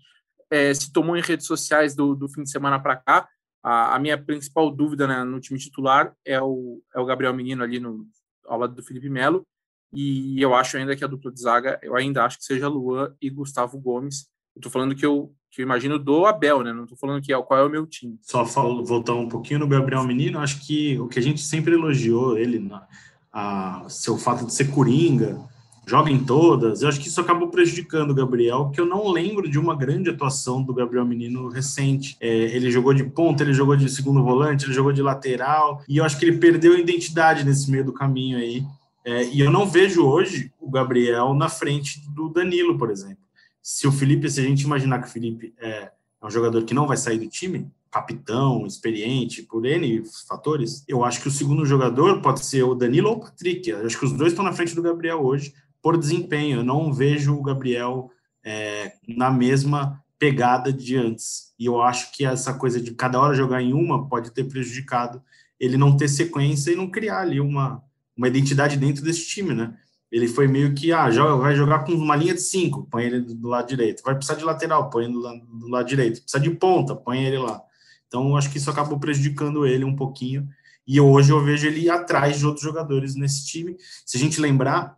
[0.50, 3.28] é, se tomou em redes sociais do, do fim de semana para cá,
[3.62, 7.62] a, a, minha principal dúvida né, no time titular é o, é o Gabriel Menino
[7.62, 8.04] ali no,
[8.46, 9.46] ao lado do Felipe Melo.
[9.92, 13.14] E eu acho ainda que a dupla de zaga, eu ainda acho que seja Luan
[13.20, 14.28] e Gustavo Gomes.
[14.60, 16.72] Tô falando que eu, que eu imagino do Abel, né?
[16.72, 18.18] Não tô falando que é qual é o meu time.
[18.22, 21.74] Só falo, voltar um pouquinho no Gabriel Menino, acho que o que a gente sempre
[21.74, 22.86] elogiou ele, na,
[23.32, 25.38] a, seu fato de ser coringa,
[25.86, 29.48] joga em todas, eu acho que isso acabou prejudicando o Gabriel, que eu não lembro
[29.48, 32.16] de uma grande atuação do Gabriel Menino recente.
[32.20, 35.98] É, ele jogou de ponta, ele jogou de segundo volante, ele jogou de lateral, e
[35.98, 38.64] eu acho que ele perdeu a identidade nesse meio do caminho aí.
[39.04, 43.25] É, e eu não vejo hoje o Gabriel na frente do Danilo, por exemplo
[43.66, 45.90] se o Felipe, se a gente imaginar que o Felipe é,
[46.22, 51.04] é um jogador que não vai sair do time, capitão, experiente, por N fatores, eu
[51.04, 53.68] acho que o segundo jogador pode ser o Danilo ou o Patrick.
[53.68, 55.52] Eu acho que os dois estão na frente do Gabriel hoje
[55.82, 56.60] por desempenho.
[56.60, 58.08] Eu não vejo o Gabriel
[58.44, 61.52] é, na mesma pegada de antes.
[61.58, 65.20] E eu acho que essa coisa de cada hora jogar em uma pode ter prejudicado
[65.58, 67.82] ele não ter sequência e não criar ali uma,
[68.16, 69.76] uma identidade dentro desse time, né?
[70.10, 73.20] Ele foi meio que, ah, joga, vai jogar com uma linha de cinco, põe ele
[73.20, 74.02] do lado direito.
[74.04, 76.22] Vai precisar de lateral, põe ele do lado, do lado direito.
[76.22, 77.60] Precisa de ponta, põe ele lá.
[78.06, 80.48] Então, acho que isso acabou prejudicando ele um pouquinho.
[80.86, 83.76] E hoje eu vejo ele atrás de outros jogadores nesse time.
[84.04, 84.96] Se a gente lembrar,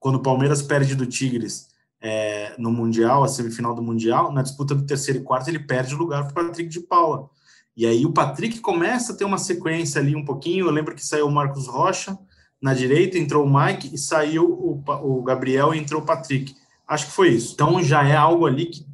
[0.00, 1.68] quando o Palmeiras perde do Tigres
[2.00, 5.94] é, no Mundial, a semifinal do Mundial, na disputa do terceiro e quarto, ele perde
[5.94, 7.30] o lugar para o Patrick de Paula.
[7.76, 10.66] E aí o Patrick começa a ter uma sequência ali um pouquinho.
[10.66, 12.18] Eu lembro que saiu o Marcos Rocha
[12.60, 16.54] na direita, entrou o Mike e saiu o, o Gabriel e entrou o Patrick.
[16.86, 17.54] Acho que foi isso.
[17.54, 18.84] Então já é algo ali que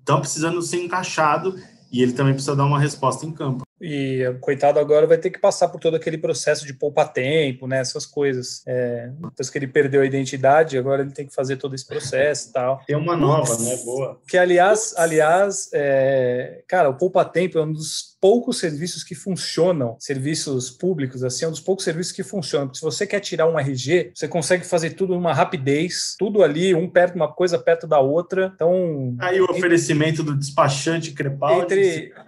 [0.00, 1.56] estão precisando ser encaixado
[1.92, 3.64] e ele também precisa dar uma resposta em campo.
[3.84, 7.80] E coitado agora vai ter que passar por todo aquele processo de poupar tempo, né?
[7.80, 8.62] Essas coisas.
[8.66, 12.48] É, depois que ele perdeu a identidade, agora ele tem que fazer todo esse processo
[12.48, 12.82] e tal.
[12.86, 13.76] Tem uma nova, né?
[13.84, 14.18] Boa.
[14.26, 19.98] Que aliás, aliás, é, cara, o poupa tempo é um dos poucos serviços que funcionam,
[20.00, 22.68] serviços públicos, assim, é um dos poucos serviços que funcionam.
[22.68, 26.74] Porque se você quer tirar um RG, você consegue fazer tudo numa rapidez, tudo ali,
[26.74, 28.50] um perto, uma coisa perto da outra.
[28.54, 29.14] Então.
[29.18, 31.62] Aí o oferecimento do despachante Crepal.
[31.62, 32.14] Entre.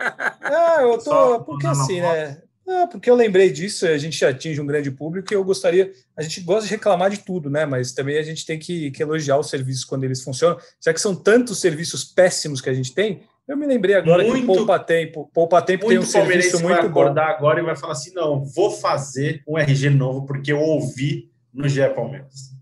[0.48, 2.42] Ah, eu tô porque assim, né?
[2.68, 5.92] Ah, porque eu lembrei disso, a gente atinge um grande público e eu gostaria.
[6.16, 7.64] A gente gosta de reclamar de tudo, né?
[7.64, 10.58] Mas também a gente tem que, que elogiar os serviços quando eles funcionam.
[10.84, 14.40] Já que são tantos serviços péssimos que a gente tem, eu me lembrei agora muito,
[14.40, 17.36] que Poupa Tempo, Poupa Tempo tem um serviço muito vai acordar bom.
[17.36, 21.68] agora e vai falar assim: não, vou fazer um RG novo porque eu ouvi no
[21.68, 22.56] GE Palmeiras.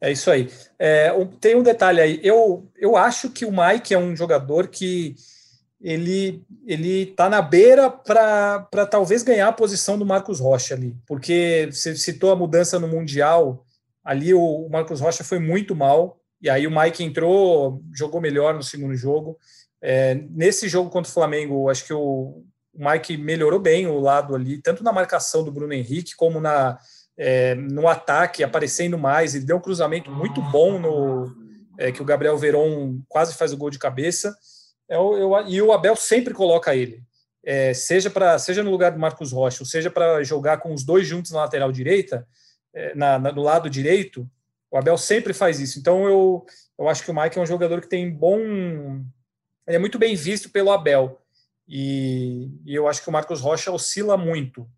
[0.00, 0.48] É isso aí.
[0.78, 2.20] É, tem um detalhe aí.
[2.22, 5.16] Eu, eu acho que o Mike é um jogador que
[5.80, 11.68] ele ele está na beira para talvez ganhar a posição do Marcos Rocha ali, porque
[11.72, 13.64] você citou a mudança no Mundial,
[14.04, 18.62] ali o Marcos Rocha foi muito mal, e aí o Mike entrou, jogou melhor no
[18.62, 19.38] segundo jogo.
[19.82, 24.34] É, nesse jogo contra o Flamengo, acho que o, o Mike melhorou bem o lado
[24.34, 26.78] ali, tanto na marcação do Bruno Henrique, como na,
[27.16, 29.34] é, no ataque, aparecendo mais.
[29.34, 31.34] Ele deu um cruzamento muito bom no
[31.78, 34.34] é, que o Gabriel Veron quase faz o gol de cabeça.
[34.90, 37.02] Eu, é eu, e o Abel sempre coloca ele.
[37.42, 40.84] É, seja para seja no lugar do Marcos Rocha, ou seja para jogar com os
[40.84, 42.28] dois juntos na lateral direita,
[42.74, 44.28] é, na, na, no lado direito,
[44.70, 45.78] o Abel sempre faz isso.
[45.78, 46.44] Então eu,
[46.78, 48.40] eu acho que o Mike é um jogador que tem bom.
[49.66, 51.20] Ele é muito bem visto pelo Abel.
[51.66, 54.68] E, e eu acho que o Marcos Rocha oscila muito.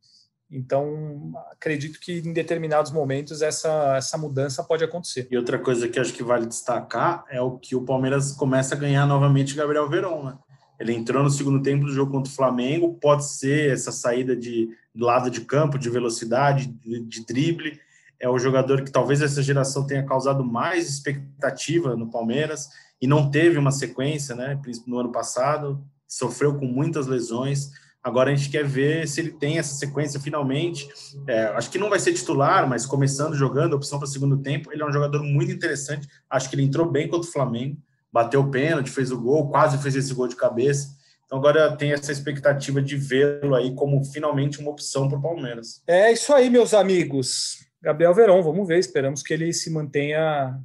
[0.52, 5.26] Então, acredito que em determinados momentos essa, essa mudança pode acontecer.
[5.30, 8.78] E outra coisa que acho que vale destacar é o que o Palmeiras começa a
[8.78, 10.38] ganhar novamente Gabriel Verón, né?
[10.78, 14.68] Ele entrou no segundo tempo do jogo contra o Flamengo, pode ser essa saída de
[14.94, 17.80] lado de campo, de velocidade, de, de drible.
[18.20, 22.68] É o jogador que talvez essa geração tenha causado mais expectativa no Palmeiras
[23.00, 24.60] e não teve uma sequência, né?
[24.86, 27.70] No ano passado, sofreu com muitas lesões
[28.02, 30.88] Agora a gente quer ver se ele tem essa sequência finalmente.
[31.26, 34.72] É, acho que não vai ser titular, mas começando jogando, opção para o segundo tempo.
[34.72, 36.08] Ele é um jogador muito interessante.
[36.28, 37.78] Acho que ele entrou bem contra o Flamengo,
[38.12, 40.88] bateu o pênalti, fez o gol, quase fez esse gol de cabeça.
[41.24, 45.80] Então agora tem essa expectativa de vê-lo aí como finalmente uma opção para o Palmeiras.
[45.86, 47.64] É isso aí, meus amigos.
[47.80, 48.80] Gabriel Verón, vamos ver.
[48.80, 50.58] Esperamos que ele se mantenha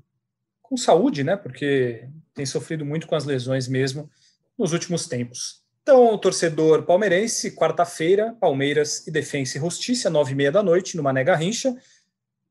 [0.61, 1.37] com saúde, né?
[1.37, 4.09] Porque tem sofrido muito com as lesões mesmo
[4.57, 5.66] nos últimos tempos.
[5.87, 10.97] Então, o torcedor palmeirense, quarta-feira, Palmeiras e Defensa e Justiça, nove e meia da noite,
[10.97, 11.73] no Mané Garrincha.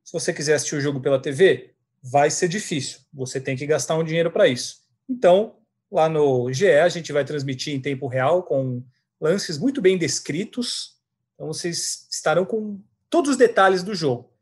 [0.03, 3.01] Se você quiser assistir o jogo pela TV, vai ser difícil.
[3.13, 4.79] Você tem que gastar um dinheiro para isso.
[5.07, 5.57] Então,
[5.93, 8.83] lá no GE, a gente vai transmitir em tempo real, com
[9.21, 10.97] lances muito bem descritos.
[11.35, 14.33] Então, vocês estarão com todos os detalhes do jogo.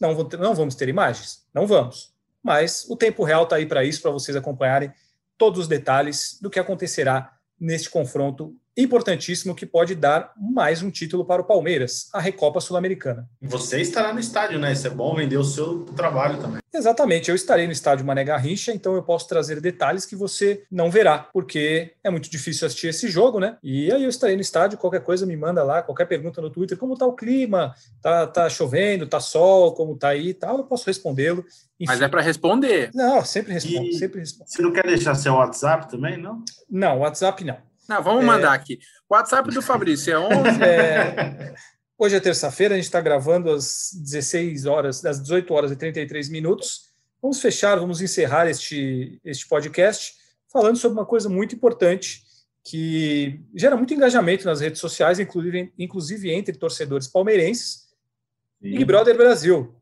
[0.00, 1.46] Não, não vamos ter imagens?
[1.52, 2.14] Não vamos.
[2.42, 4.90] Mas o tempo real está aí para isso, para vocês acompanharem
[5.36, 11.24] todos os detalhes do que acontecerá neste confronto importantíssimo que pode dar mais um título
[11.24, 13.28] para o Palmeiras, a Recopa Sul-Americana.
[13.40, 14.72] Você estará no estádio, né?
[14.72, 16.60] Isso é bom vender o seu trabalho também.
[16.74, 20.90] Exatamente, eu estarei no estádio Mané Garrincha, então eu posso trazer detalhes que você não
[20.90, 23.56] verá, porque é muito difícil assistir esse jogo, né?
[23.62, 26.76] E aí eu estarei no estádio, qualquer coisa me manda lá, qualquer pergunta no Twitter,
[26.76, 27.74] como tá o clima?
[28.02, 31.46] Tá, tá chovendo, tá sol, como tá aí e tal, eu posso respondê-lo.
[31.86, 32.90] Mas é para responder.
[32.94, 34.50] Não, sempre respondo, e sempre respondo.
[34.50, 36.42] Você não quer deixar seu WhatsApp também, não?
[36.70, 37.56] Não, WhatsApp não.
[37.88, 38.26] Não, vamos é...
[38.26, 38.78] mandar aqui.
[39.08, 40.32] O WhatsApp do Fabrício é 11.
[40.62, 41.54] É...
[41.98, 46.28] Hoje é terça-feira, a gente está gravando às 16 horas, às 18 horas e 33
[46.28, 46.90] minutos.
[47.22, 50.14] Vamos fechar, vamos encerrar este, este podcast
[50.52, 52.22] falando sobre uma coisa muito importante
[52.62, 57.86] que gera muito engajamento nas redes sociais, inclusive, inclusive entre torcedores palmeirenses.
[58.60, 58.72] Sim.
[58.72, 59.74] Big Brother Brasil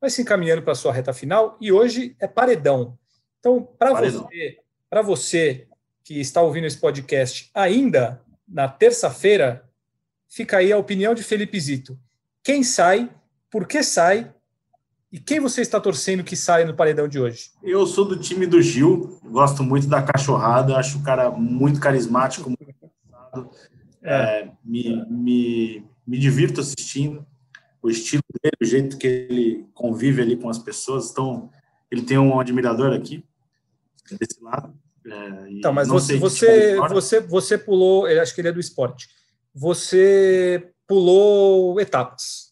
[0.00, 2.98] vai se encaminhando para a sua reta final e hoje é paredão.
[3.40, 5.67] Então, para você, para você
[6.08, 9.68] que está ouvindo esse podcast ainda na terça-feira,
[10.26, 11.98] fica aí a opinião de Felipe Zito.
[12.42, 13.10] Quem sai
[13.50, 14.32] por que sai
[15.12, 17.50] e quem você está torcendo que saia no paredão de hoje?
[17.62, 22.48] Eu sou do time do Gil, gosto muito da cachorrada, acho o cara muito carismático,
[22.48, 23.50] muito
[24.02, 27.26] é, me, me, me divirto assistindo
[27.82, 31.10] o estilo dele, o jeito que ele convive ali com as pessoas.
[31.10, 31.50] Então,
[31.90, 33.22] ele tem um admirador aqui,
[34.18, 34.72] desse lado.
[35.10, 39.08] É, então, mas você, você, você, você pulou, acho que ele é do esporte.
[39.54, 42.48] Você pulou etapas.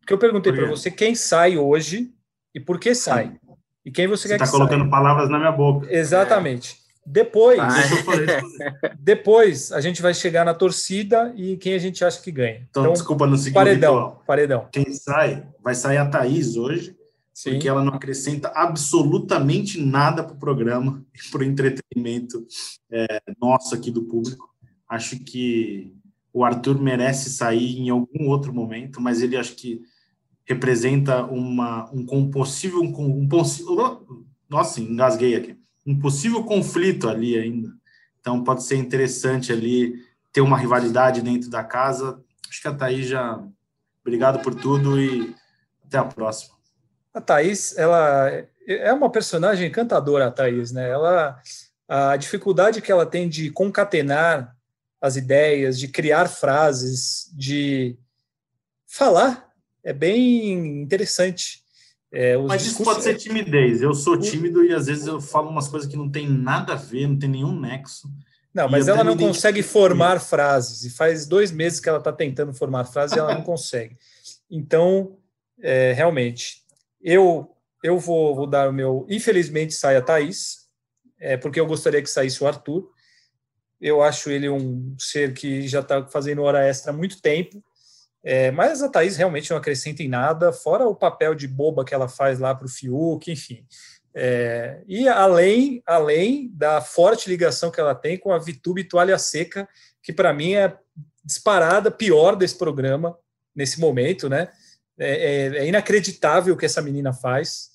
[0.00, 2.12] Porque eu perguntei para você quem sai hoje
[2.54, 3.36] e por que sai.
[3.84, 4.58] E quem você, você quer tá que saia.
[4.58, 5.86] Você está colocando palavras na minha boca.
[5.90, 6.72] Exatamente.
[6.80, 6.84] É.
[7.06, 7.74] Depois, ah,
[8.98, 12.66] depois a gente vai chegar na torcida e quem a gente acha que ganha.
[12.70, 14.22] Então, então desculpa no seguinte paredão, ritual.
[14.26, 14.68] paredão.
[14.72, 16.96] Quem sai, vai sair a Thaís hoje,
[17.34, 17.50] Sim.
[17.50, 22.46] porque ela não acrescenta absolutamente nada para o programa e para o entretenimento
[22.88, 24.54] é, nosso aqui do público.
[24.88, 25.92] Acho que
[26.32, 29.82] o Arthur merece sair em algum outro momento, mas ele acho que
[30.44, 32.80] representa uma, um possível.
[32.80, 35.56] Um, um, nossa, engasguei aqui.
[35.84, 37.72] Um possível conflito ali ainda.
[38.20, 39.94] Então, pode ser interessante ali
[40.32, 42.22] ter uma rivalidade dentro da casa.
[42.48, 43.42] Acho que a Thaís já.
[44.02, 45.34] Obrigado por tudo e
[45.84, 46.53] até a próxima.
[47.14, 50.90] A Thaís, ela é uma personagem encantadora, a Thaís, né?
[50.90, 51.40] Ela,
[51.88, 54.54] a dificuldade que ela tem de concatenar
[55.00, 57.96] as ideias, de criar frases, de
[58.86, 59.44] falar
[59.84, 61.62] é bem interessante.
[62.10, 63.82] É, Mas isso pode ser timidez.
[63.82, 66.76] Eu sou tímido e às vezes eu falo umas coisas que não tem nada a
[66.76, 68.08] ver, não tem nenhum nexo.
[68.54, 70.84] Não, mas ela não consegue formar frases.
[70.84, 73.96] E faz dois meses que ela está tentando formar frases e ela não consegue.
[74.48, 75.18] Então,
[75.60, 76.63] é, realmente,
[77.04, 77.50] eu
[77.82, 79.06] eu vou, vou, dar o meu.
[79.10, 80.66] Infelizmente sai a Thaís,
[81.20, 82.90] é, porque eu gostaria que saísse o Arthur.
[83.78, 87.62] Eu acho ele um ser que já está fazendo hora extra há muito tempo
[88.24, 91.94] é, mas a Thaís realmente não acrescenta em nada, fora o papel de boba que
[91.94, 93.66] ela faz lá para o Fiuk, enfim.
[94.14, 99.68] É, e além, além da forte ligação que ela tem com a Vitube Toalha Seca,
[100.02, 100.74] que para mim é
[101.22, 103.18] disparada pior desse programa
[103.54, 104.48] nesse momento, né?
[104.98, 107.72] É, é, é inacreditável o que essa menina faz.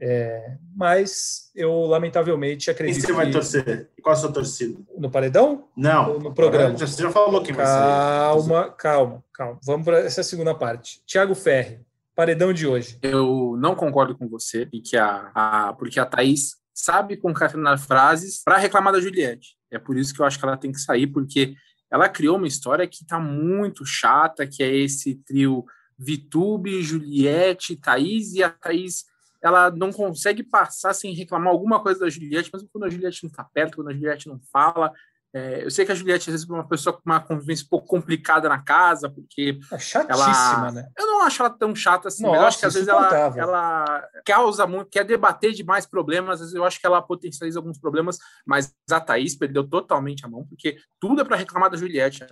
[0.00, 3.04] É, mas eu, lamentavelmente, acredito.
[3.04, 3.90] Quem você vai torcer?
[4.02, 4.78] Qual a sua torcida?
[4.96, 5.68] No paredão?
[5.76, 6.18] Não.
[6.18, 6.76] no programa?
[6.76, 7.72] Você já falou quem vai ser.
[7.72, 9.60] Calma, calma, calma.
[9.64, 11.02] Vamos para essa segunda parte.
[11.04, 11.80] Tiago Ferri,
[12.14, 12.98] paredão de hoje.
[13.02, 18.56] Eu não concordo com você, porque a, a, porque a Thaís sabe concatenar frases para
[18.56, 19.56] reclamar da Juliette.
[19.70, 21.54] É por isso que eu acho que ela tem que sair, porque
[21.90, 25.66] ela criou uma história que está muito chata, que é esse trio
[26.02, 29.04] Vitube, Juliette, Thaís, e a Thaís
[29.42, 33.30] ela não consegue passar sem reclamar alguma coisa da Juliette, mesmo quando a Juliette não
[33.30, 34.92] está perto, quando a Juliette não fala.
[35.34, 37.68] É, eu sei que a Juliette, às vezes, é uma pessoa com uma convivência um
[37.68, 39.58] pouco complicada na casa, porque.
[39.72, 40.72] É chatíssima, ela...
[40.72, 40.88] né?
[40.96, 43.34] Eu não acho ela tão chata assim, Nossa, mas eu acho que às vezes ela,
[43.36, 47.78] ela causa muito, quer debater demais problemas, às vezes eu acho que ela potencializa alguns
[47.78, 52.26] problemas, mas a Thaís perdeu totalmente a mão, porque tudo é para reclamar da Juliette.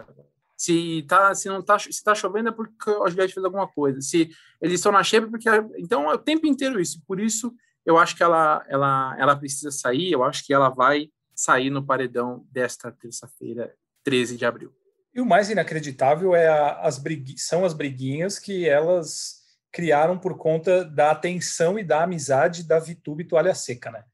[0.61, 3.99] Se, tá, se não tá, se tá chovendo é porque a Juliette fez alguma coisa.
[4.03, 4.29] Se
[4.61, 5.49] eles estão na xepa, é porque.
[5.79, 7.03] Então é o tempo inteiro isso.
[7.07, 7.51] Por isso,
[7.87, 11.83] eu acho que ela, ela, ela precisa sair, eu acho que ela vai sair no
[11.83, 14.71] paredão desta terça-feira, 13 de abril.
[15.15, 17.03] E o mais inacreditável é a, as
[17.39, 19.41] são as briguinhas que elas
[19.73, 24.05] criaram por conta da atenção e da amizade da Vitube Toalha Seca, né?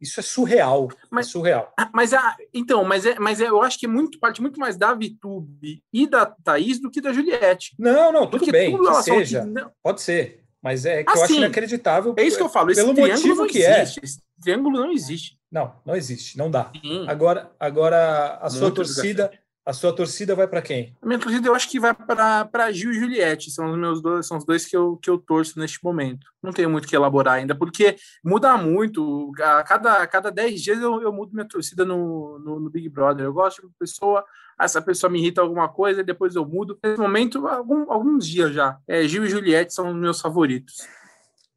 [0.00, 0.88] Isso é surreal.
[0.92, 1.72] É mas, é surreal.
[1.78, 4.60] Ah, mas a, então, mas, é, mas é, eu acho que é muito, parte muito
[4.60, 7.74] mais da Vitube e da Thaís do que da Juliette.
[7.78, 9.44] Não, não, tudo Porque bem, tudo que seja.
[9.46, 10.44] Que, pode ser.
[10.62, 12.14] Mas é que assim, eu acho assim, inacreditável.
[12.16, 12.74] É isso que eu falo.
[12.74, 14.00] Pelo motivo que existe.
[14.00, 14.04] é.
[14.04, 15.38] Esse triângulo não existe.
[15.50, 16.72] Não, não existe, não dá.
[16.80, 17.06] Sim.
[17.06, 19.30] Agora, agora a sua torcida,
[19.66, 20.94] a sua torcida vai para quem?
[21.00, 23.50] A minha torcida eu acho que vai para Gil e Juliette.
[23.50, 26.26] São os meus dois, são os dois que eu, que eu torço neste momento.
[26.42, 29.32] Não tenho muito que elaborar ainda, porque muda muito.
[29.40, 32.90] A cada, a cada 10 dias eu, eu mudo minha torcida no, no, no, Big
[32.90, 33.24] Brother.
[33.24, 34.22] Eu gosto de uma pessoa,
[34.60, 36.78] essa pessoa me irrita alguma coisa, e depois eu mudo.
[36.84, 38.78] Nesse momento, algum, alguns dias já.
[38.86, 40.86] É, Gil e Juliette são os meus favoritos.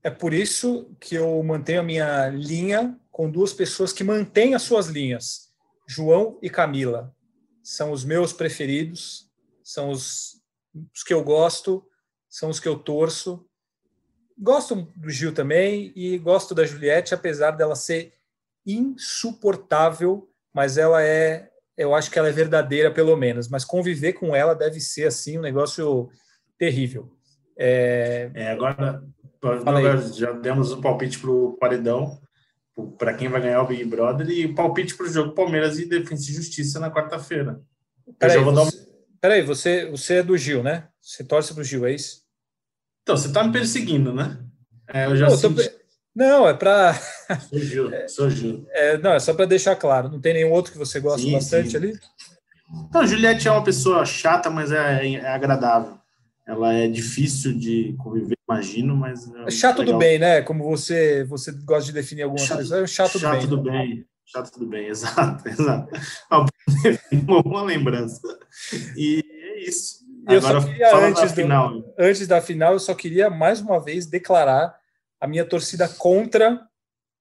[0.01, 4.61] É por isso que eu mantenho a minha linha com duas pessoas que mantêm as
[4.61, 5.51] suas linhas,
[5.85, 7.13] João e Camila
[7.67, 9.29] são os meus preferidos,
[9.61, 10.41] são os,
[10.95, 11.85] os que eu gosto,
[12.29, 13.45] são os que eu torço.
[14.39, 18.13] Gosto do Gil também e gosto da Juliette, apesar dela ser
[18.65, 24.33] insuportável, mas ela é, eu acho que ela é verdadeira pelo menos, mas conviver com
[24.33, 26.09] ela deve ser assim um negócio
[26.57, 27.11] terrível.
[27.57, 29.03] É, é agora,
[29.43, 32.17] agora já demos um palpite para o paredão
[32.97, 36.29] para quem vai ganhar o Big Brother e palpite para o jogo Palmeiras e Defesa
[36.29, 37.61] e Justiça na quarta-feira.
[38.19, 38.87] Peraí, você,
[39.19, 40.87] peraí você, você é do Gil, né?
[41.01, 42.21] Você torce para o Gil, é isso?
[43.03, 44.39] Então, você tá me perseguindo, né?
[44.87, 45.55] É, eu já tô senti...
[45.55, 45.75] pe-
[46.15, 46.93] Não, é para.
[47.49, 48.65] Sou Gil, sou Gil.
[48.71, 50.09] É, não, é só para deixar claro.
[50.09, 51.77] Não tem nenhum outro que você gosta Sim, bastante sim.
[51.77, 51.99] ali?
[52.93, 55.97] Não, Juliette é uma pessoa chata, mas é, é agradável.
[56.45, 59.29] Ela é difícil de conviver, imagino, mas...
[59.45, 59.99] É chato do legal.
[59.99, 60.41] bem, né?
[60.41, 62.79] Como você, você gosta de definir alguma Chato- coisa.
[62.83, 63.73] É chato, Chato do do bem.
[63.73, 64.05] bem.
[64.25, 65.89] Chato do bem, exato, exato.
[67.27, 68.19] Uma uma lembrança.
[68.95, 70.05] E é isso.
[70.29, 71.93] Eu só Agora, queria, fala antes da do- final.
[71.97, 74.75] Antes da final, eu só queria mais uma vez declarar
[75.19, 76.61] a minha torcida contra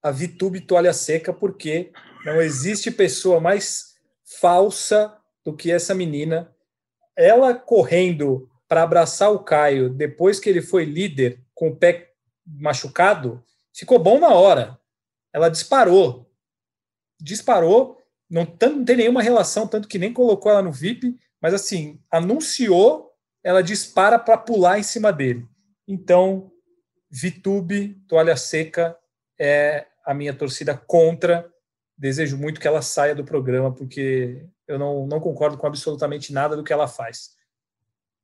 [0.03, 1.93] a Vitube Toalha Seca, porque
[2.25, 3.95] não existe pessoa mais
[4.41, 5.15] falsa
[5.45, 6.51] do que essa menina.
[7.17, 12.13] Ela correndo para abraçar o Caio depois que ele foi líder com o pé
[12.45, 13.43] machucado,
[13.75, 14.79] ficou bom na hora.
[15.33, 16.31] Ela disparou.
[17.21, 22.01] Disparou, não, não tem nenhuma relação, tanto que nem colocou ela no VIP, mas assim,
[22.11, 23.13] anunciou,
[23.43, 25.47] ela dispara para pular em cima dele.
[25.87, 26.51] Então,
[27.11, 28.97] Vitube, toalha seca,
[29.39, 31.49] é a minha torcida contra.
[31.97, 36.57] Desejo muito que ela saia do programa, porque eu não, não concordo com absolutamente nada
[36.57, 37.36] do que ela faz.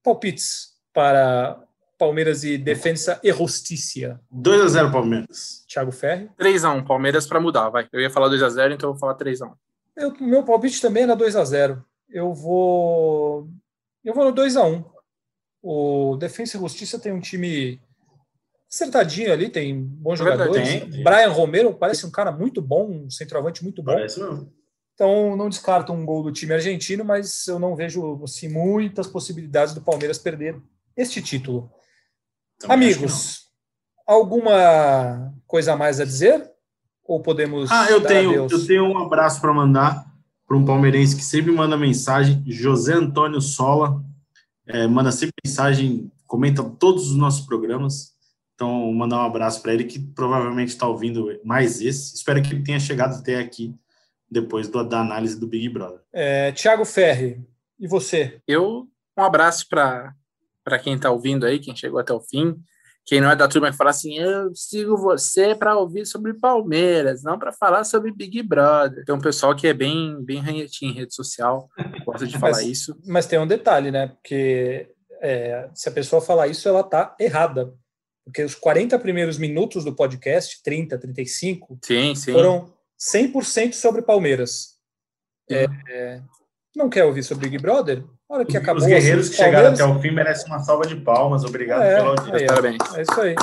[0.03, 1.63] Palpites para
[1.99, 4.21] Palmeiras e Defensa e Justiça.
[4.31, 5.65] 2 a 0 Palmeiras.
[5.69, 6.29] Thiago Ferri.
[6.39, 7.89] 3x1, Palmeiras para mudar, vai.
[7.93, 9.53] Eu ia falar 2x0, então eu vou falar 3x1.
[9.97, 13.49] Eu, meu palpite também era 2 a 0 Eu vou.
[14.05, 14.85] Eu vou no 2 a 1
[15.63, 17.81] O Defensa e Justiça tem um time
[18.73, 20.69] acertadinho ali, tem bons jogadores.
[20.69, 21.05] tem, tem.
[21.05, 23.93] Brian Romero parece um cara muito bom, um centroavante muito bom.
[23.93, 24.51] Parece mesmo.
[24.95, 29.75] Então não descarto um gol do time argentino, mas eu não vejo assim, muitas possibilidades
[29.75, 30.61] do Palmeiras perder
[30.97, 31.71] este título.
[32.59, 33.49] Também Amigos,
[34.07, 36.51] alguma coisa a mais a dizer?
[37.05, 37.71] Ou podemos.
[37.71, 40.13] Ah, eu tenho, eu tenho um abraço para mandar
[40.53, 44.05] para um palmeirense que sempre manda mensagem, José Antônio Sola,
[44.67, 48.13] é, manda sempre mensagem, comenta todos os nossos programas.
[48.55, 52.15] Então, mandar um abraço para ele que provavelmente está ouvindo mais esse.
[52.15, 53.75] Espero que ele tenha chegado até aqui
[54.33, 56.01] depois do- da análise do Big Brother.
[56.13, 57.41] É, Thiago Ferri,
[57.79, 58.41] e você?
[58.49, 60.15] Eu, um abraço para
[60.83, 62.57] quem está ouvindo aí, quem chegou até o fim.
[63.05, 67.23] Quem não é da turma que fala assim, eu sigo você para ouvir sobre Palmeiras,
[67.25, 69.05] não para falar sobre Big Brother.
[69.05, 71.69] Tem um pessoal que é bem, bem ranhetinho em rede social,
[72.07, 72.97] gosta de falar Mas- isso.
[73.05, 74.07] Mas tem um detalhe, né?
[74.07, 74.89] Porque
[75.21, 77.75] é, se a pessoa falar isso, ela tá errada.
[78.25, 82.33] Porque os 40 primeiros minutos do podcast, 30, 35, Sim, sim.
[82.33, 82.73] foram
[83.11, 84.79] 100% sobre Palmeiras.
[85.51, 86.23] É, é,
[86.77, 88.05] não quer ouvir sobre Big Brother?
[88.31, 90.61] A hora que acabou Os guerreiros que sobre chegaram Palmeiras, até o fim merecem uma
[90.61, 91.45] salva de palmas.
[91.45, 92.45] Obrigado É, pela audiência.
[92.45, 92.49] ó.
[92.49, 92.95] Parabéns.
[92.95, 93.35] É isso aí.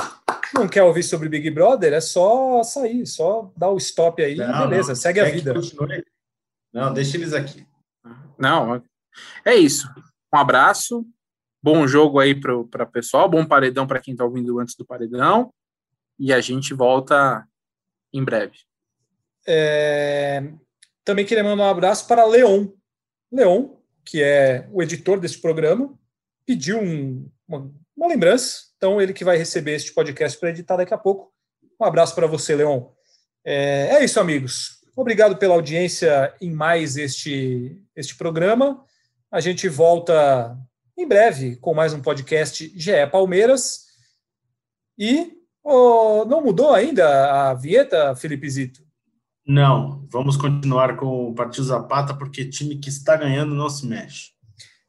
[0.54, 1.92] Não quer ouvir sobre Big Brother?
[1.92, 5.54] É só sair, só dar o stop aí, Não, beleza, não, segue a vida.
[6.72, 7.66] Não, deixa eles aqui.
[8.36, 8.82] Não,
[9.44, 9.88] é isso.
[10.34, 11.06] Um abraço,
[11.62, 15.52] bom jogo aí para o pessoal, bom paredão para quem está ouvindo antes do paredão.
[16.18, 17.46] E a gente volta
[18.12, 18.58] em breve.
[19.46, 20.42] É,
[21.04, 22.68] Também queria mandar um abraço para Leon.
[23.32, 23.70] Leon,
[24.04, 25.98] que é o editor deste programa,
[26.46, 28.64] pediu um- uma, uma lembrança.
[28.76, 31.32] Então, ele que vai receber este podcast para editar daqui a pouco.
[31.80, 32.86] Um abraço para você, Leon.
[33.44, 34.80] É, é isso, amigos.
[34.94, 38.84] Obrigado pela audiência em mais este, este programa.
[39.30, 40.56] A gente volta
[40.96, 43.86] em breve com mais um podcast GE Palmeiras.
[44.98, 45.32] E
[45.62, 48.89] oh, não mudou ainda a vinheta, Felipe Zito?
[49.50, 54.30] Não, vamos continuar com o Partido Zapata, porque time que está ganhando não se mexe.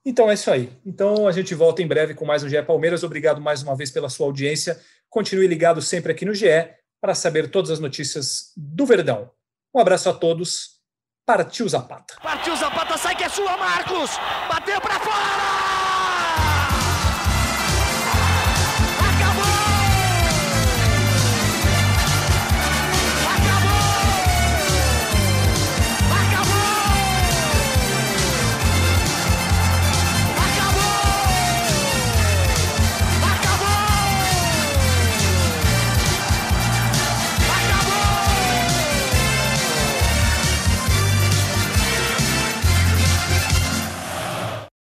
[0.05, 0.72] Então é isso aí.
[0.86, 3.01] Então a gente volta em breve com mais um GE Palmeiras.
[3.01, 4.80] Obrigado mais uma vez pela sua audiência.
[5.09, 6.45] Continue ligado sempre aqui no GE
[7.01, 9.32] para saber todas as notícias do Verdão.
[9.74, 10.80] Um abraço a todos.
[11.26, 12.14] Partiu Zapata.
[12.22, 14.12] Partiu Zapata, sai que é sua, Marcos!
[14.47, 15.91] Bateu pra fora!